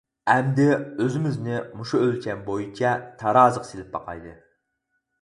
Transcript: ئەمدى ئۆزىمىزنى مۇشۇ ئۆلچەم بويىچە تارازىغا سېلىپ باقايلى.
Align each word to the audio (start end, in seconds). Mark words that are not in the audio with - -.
ئەمدى 0.35 0.63
ئۆزىمىزنى 0.77 1.59
مۇشۇ 1.81 2.03
ئۆلچەم 2.07 2.43
بويىچە 2.49 2.97
تارازىغا 3.23 3.71
سېلىپ 3.73 3.97
باقايلى. 3.97 4.39